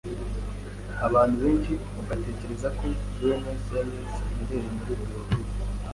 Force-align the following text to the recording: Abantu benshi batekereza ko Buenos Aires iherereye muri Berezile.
Abantu 1.07 1.35
benshi 1.43 1.73
batekereza 2.07 2.67
ko 2.79 2.85
Buenos 3.15 3.63
Aires 3.79 4.13
iherereye 4.29 4.69
muri 4.77 4.93
Berezile. 4.99 5.47